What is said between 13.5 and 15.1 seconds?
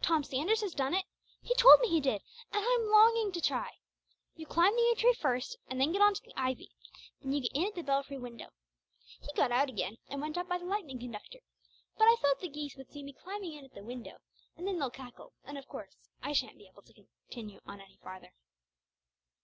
in at the window and then they'll